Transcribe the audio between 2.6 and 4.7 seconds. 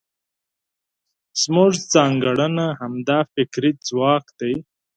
همدا فکري ځواک دی.